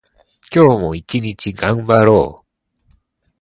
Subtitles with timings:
[0.51, 2.45] 今日も一日頑張ろう。